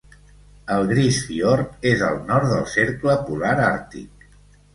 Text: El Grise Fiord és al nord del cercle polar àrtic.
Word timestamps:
El 0.75 0.87
Grise 0.91 1.19
Fiord 1.25 1.85
és 1.91 2.01
al 2.07 2.17
nord 2.31 2.49
del 2.55 2.65
cercle 2.73 3.19
polar 3.29 3.53
àrtic. 3.69 4.27